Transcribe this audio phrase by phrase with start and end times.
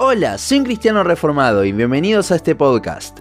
[0.00, 3.18] Hola, soy un cristiano reformado y bienvenidos a este podcast.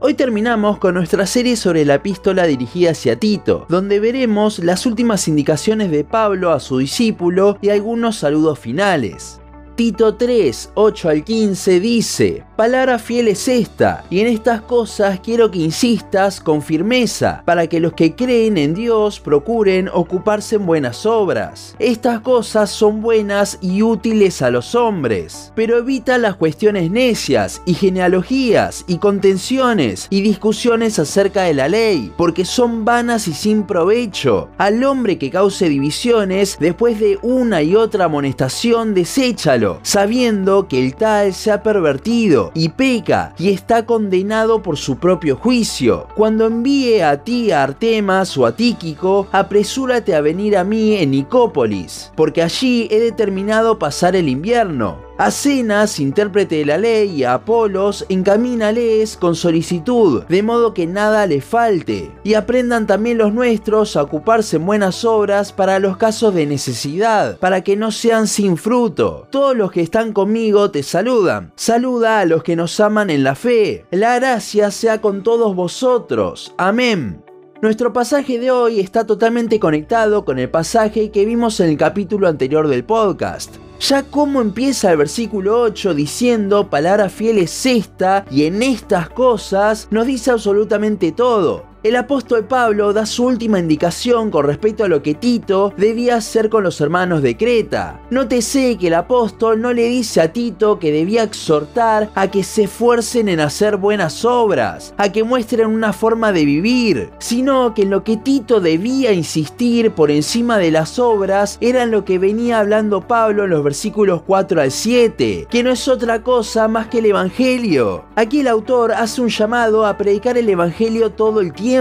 [0.00, 5.28] Hoy terminamos con nuestra serie sobre la epístola dirigida hacia Tito, donde veremos las últimas
[5.28, 9.42] indicaciones de Pablo a su discípulo y algunos saludos finales.
[9.76, 15.50] Tito 3, 8 al 15 dice, Palabra fiel es esta, y en estas cosas quiero
[15.50, 21.04] que insistas con firmeza, para que los que creen en Dios procuren ocuparse en buenas
[21.04, 21.76] obras.
[21.78, 27.74] Estas cosas son buenas y útiles a los hombres, pero evita las cuestiones necias y
[27.74, 34.48] genealogías y contenciones y discusiones acerca de la ley, porque son vanas y sin provecho.
[34.56, 40.94] Al hombre que cause divisiones, después de una y otra amonestación, deséchalo, sabiendo que el
[40.94, 46.06] tal se ha pervertido y peca y está condenado por su propio juicio.
[46.16, 51.12] Cuando envíe a ti a Artemas o a Tíquico, apresúrate a venir a mí en
[51.12, 55.05] Nicópolis, porque allí he determinado pasar el invierno.
[55.18, 60.86] A Cenas, intérprete de la ley, y a Apolos, encamínales con solicitud, de modo que
[60.86, 65.96] nada le falte, y aprendan también los nuestros a ocuparse en buenas obras para los
[65.96, 69.26] casos de necesidad, para que no sean sin fruto.
[69.30, 71.50] Todos los que están conmigo te saludan.
[71.56, 73.86] Saluda a los que nos aman en la fe.
[73.90, 76.52] La gracia sea con todos vosotros.
[76.58, 77.24] Amén.
[77.62, 82.28] Nuestro pasaje de hoy está totalmente conectado con el pasaje que vimos en el capítulo
[82.28, 83.56] anterior del podcast.
[83.80, 89.86] Ya como empieza el versículo 8 diciendo palabra fiel es esta y en estas cosas
[89.90, 95.02] nos dice absolutamente todo el apóstol Pablo da su última indicación con respecto a lo
[95.02, 98.00] que Tito debía hacer con los hermanos de Creta.
[98.10, 102.64] Nótese que el apóstol no le dice a Tito que debía exhortar a que se
[102.64, 107.90] esfuercen en hacer buenas obras, a que muestren una forma de vivir, sino que en
[107.90, 112.58] lo que Tito debía insistir por encima de las obras era en lo que venía
[112.58, 116.98] hablando Pablo en los versículos 4 al 7, que no es otra cosa más que
[116.98, 118.06] el Evangelio.
[118.16, 121.75] Aquí el autor hace un llamado a predicar el Evangelio todo el tiempo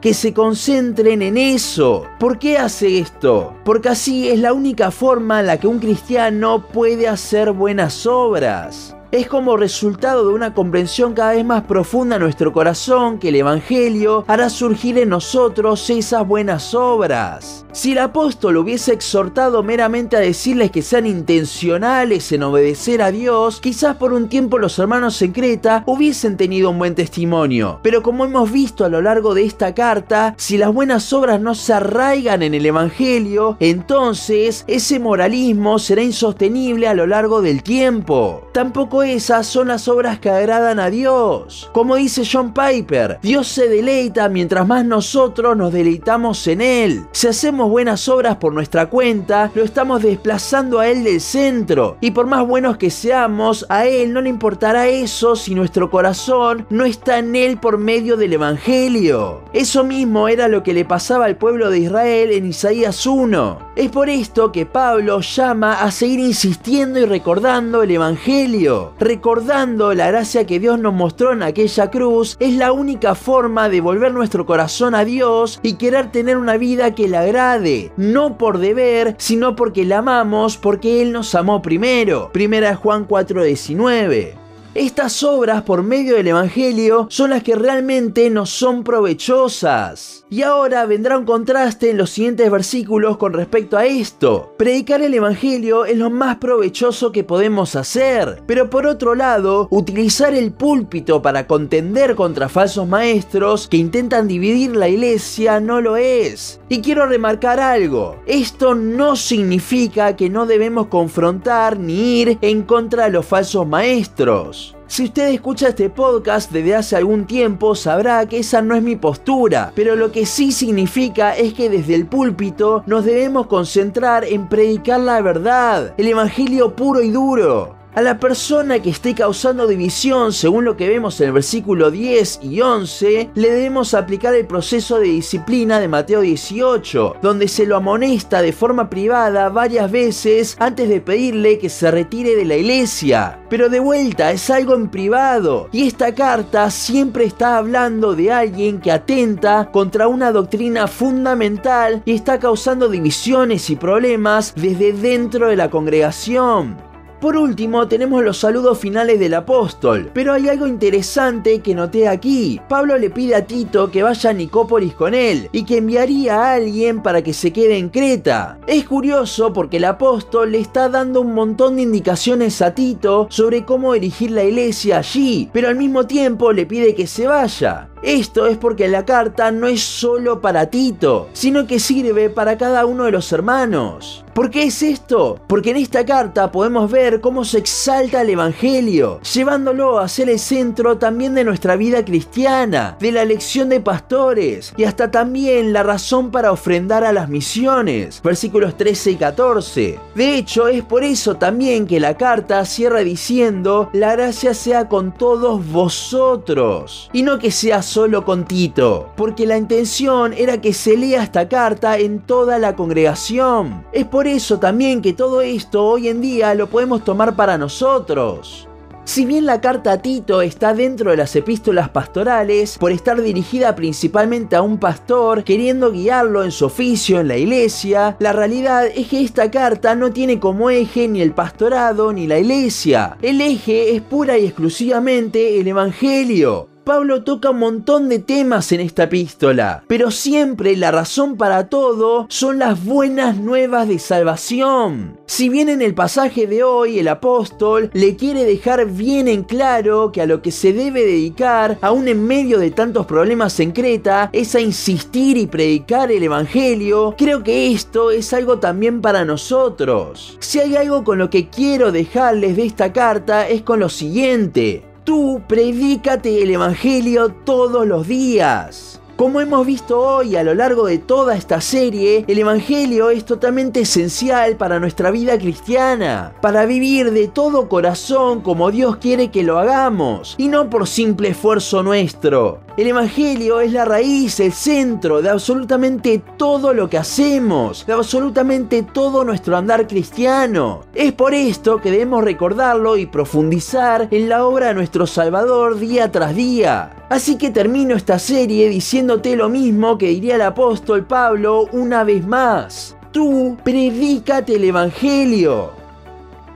[0.00, 2.04] que se concentren en eso.
[2.18, 3.54] ¿Por qué hace esto?
[3.64, 8.96] Porque así es la única forma en la que un cristiano puede hacer buenas obras
[9.12, 13.36] es como resultado de una comprensión cada vez más profunda en nuestro corazón que el
[13.36, 17.64] Evangelio hará surgir en nosotros esas buenas obras.
[17.72, 23.60] Si el apóstol hubiese exhortado meramente a decirles que sean intencionales en obedecer a Dios,
[23.60, 27.78] quizás por un tiempo los hermanos en Creta hubiesen tenido un buen testimonio.
[27.82, 31.54] Pero como hemos visto a lo largo de esta carta, si las buenas obras no
[31.54, 38.48] se arraigan en el Evangelio, entonces ese moralismo será insostenible a lo largo del tiempo.
[38.52, 41.70] Tampoco esas son las obras que agradan a Dios.
[41.72, 47.04] Como dice John Piper, Dios se deleita mientras más nosotros nos deleitamos en Él.
[47.12, 51.96] Si hacemos buenas obras por nuestra cuenta, lo estamos desplazando a Él del centro.
[52.00, 56.66] Y por más buenos que seamos, a Él no le importará eso si nuestro corazón
[56.70, 59.42] no está en Él por medio del Evangelio.
[59.52, 63.70] Eso mismo era lo que le pasaba al pueblo de Israel en Isaías 1.
[63.76, 70.08] Es por esto que Pablo llama a seguir insistiendo y recordando el Evangelio recordando la
[70.08, 74.46] gracia que Dios nos mostró en aquella cruz, es la única forma de volver nuestro
[74.46, 79.56] corazón a Dios y querer tener una vida que le agrade, no por deber, sino
[79.56, 82.30] porque le amamos, porque Él nos amó primero.
[82.32, 84.39] Primera Juan 4:19.
[84.72, 90.24] Estas obras por medio del Evangelio son las que realmente nos son provechosas.
[90.30, 94.54] Y ahora vendrá un contraste en los siguientes versículos con respecto a esto.
[94.56, 100.34] Predicar el Evangelio es lo más provechoso que podemos hacer, pero por otro lado, utilizar
[100.34, 106.60] el púlpito para contender contra falsos maestros que intentan dividir la iglesia no lo es.
[106.68, 113.06] Y quiero remarcar algo, esto no significa que no debemos confrontar ni ir en contra
[113.06, 114.59] de los falsos maestros.
[114.86, 118.96] Si usted escucha este podcast desde hace algún tiempo, sabrá que esa no es mi
[118.96, 124.48] postura, pero lo que sí significa es que desde el púlpito nos debemos concentrar en
[124.48, 127.79] predicar la verdad, el evangelio puro y duro.
[127.92, 132.38] A la persona que esté causando división, según lo que vemos en el versículo 10
[132.44, 137.76] y 11, le debemos aplicar el proceso de disciplina de Mateo 18, donde se lo
[137.76, 143.40] amonesta de forma privada varias veces antes de pedirle que se retire de la iglesia.
[143.50, 148.80] Pero de vuelta, es algo en privado, y esta carta siempre está hablando de alguien
[148.80, 155.56] que atenta contra una doctrina fundamental y está causando divisiones y problemas desde dentro de
[155.56, 156.89] la congregación.
[157.20, 162.58] Por último, tenemos los saludos finales del apóstol, pero hay algo interesante que noté aquí.
[162.66, 166.54] Pablo le pide a Tito que vaya a Nicópolis con él y que enviaría a
[166.54, 168.58] alguien para que se quede en Creta.
[168.66, 173.66] Es curioso porque el apóstol le está dando un montón de indicaciones a Tito sobre
[173.66, 177.89] cómo dirigir la iglesia allí, pero al mismo tiempo le pide que se vaya.
[178.02, 182.86] Esto es porque la carta no es solo para Tito, sino que sirve para cada
[182.86, 184.24] uno de los hermanos.
[184.34, 185.38] ¿Por qué es esto?
[185.48, 190.38] Porque en esta carta podemos ver cómo se exalta el Evangelio, llevándolo a ser el
[190.38, 195.82] centro también de nuestra vida cristiana, de la elección de pastores y hasta también la
[195.82, 200.00] razón para ofrendar a las misiones, versículos 13 y 14.
[200.14, 205.12] De hecho, es por eso también que la carta cierra diciendo, la gracia sea con
[205.12, 210.96] todos vosotros, y no que sea solo con Tito, porque la intención era que se
[210.96, 213.84] lea esta carta en toda la congregación.
[213.92, 218.68] Es por eso también que todo esto hoy en día lo podemos tomar para nosotros.
[219.04, 223.74] Si bien la carta a Tito está dentro de las epístolas pastorales, por estar dirigida
[223.74, 229.08] principalmente a un pastor queriendo guiarlo en su oficio en la iglesia, la realidad es
[229.08, 233.16] que esta carta no tiene como eje ni el pastorado ni la iglesia.
[233.20, 236.69] El eje es pura y exclusivamente el Evangelio.
[236.90, 242.26] Pablo toca un montón de temas en esta epístola, pero siempre la razón para todo
[242.28, 245.16] son las buenas nuevas de salvación.
[245.26, 250.10] Si bien en el pasaje de hoy el apóstol le quiere dejar bien en claro
[250.10, 254.28] que a lo que se debe dedicar, aún en medio de tantos problemas en Creta,
[254.32, 260.36] es a insistir y predicar el Evangelio, creo que esto es algo también para nosotros.
[260.40, 264.89] Si hay algo con lo que quiero dejarles de esta carta es con lo siguiente.
[265.10, 269.00] Tú predícate el Evangelio todos los días.
[269.16, 273.80] Como hemos visto hoy a lo largo de toda esta serie, el Evangelio es totalmente
[273.80, 279.58] esencial para nuestra vida cristiana, para vivir de todo corazón como Dios quiere que lo
[279.58, 282.60] hagamos, y no por simple esfuerzo nuestro.
[282.80, 288.82] El Evangelio es la raíz, el centro de absolutamente todo lo que hacemos, de absolutamente
[288.82, 290.80] todo nuestro andar cristiano.
[290.94, 296.10] Es por esto que debemos recordarlo y profundizar en la obra de nuestro Salvador día
[296.10, 297.04] tras día.
[297.10, 302.26] Así que termino esta serie diciéndote lo mismo que diría el apóstol Pablo una vez
[302.26, 302.96] más.
[303.12, 305.79] Tú predícate el Evangelio.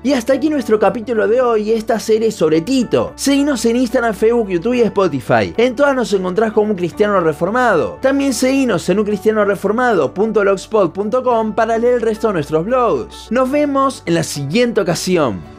[0.04, 3.14] Y hasta aquí nuestro capítulo de hoy esta serie sobre Tito.
[3.16, 5.54] Seguinos en Instagram, Facebook, YouTube y Spotify.
[5.56, 7.96] En todas nos encontrás como un cristiano reformado.
[8.02, 13.28] También seguinos en uncristianoreformado.blogspot.com para leer el resto de nuestros blogs.
[13.30, 15.53] Nos vemos en la siguiente ocasión.